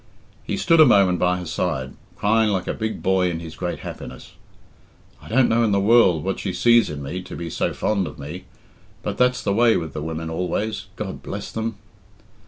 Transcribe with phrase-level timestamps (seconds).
[0.43, 3.81] He stood a moment by her side, crying like a big boy in his great
[3.81, 4.31] happiness.
[5.21, 8.07] "I don't know in the world what she sees in me to be so fond
[8.07, 8.45] of me,
[9.03, 11.75] but that's the way with the women always, God bless them!"